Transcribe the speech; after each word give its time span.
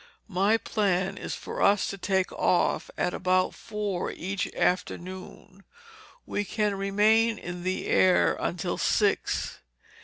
My 0.33 0.57
plan 0.57 1.15
is 1.15 1.35
for 1.35 1.61
us 1.61 1.87
to 1.91 1.95
take 1.99 2.31
off 2.31 2.89
at 2.97 3.13
about 3.13 3.53
four 3.53 4.09
each 4.09 4.51
afternoon. 4.55 5.63
We 6.25 6.43
can 6.43 6.73
remain 6.73 7.37
in 7.37 7.61
the 7.61 7.85
air 7.85 8.35
until 8.39 8.79
six. 8.79 9.59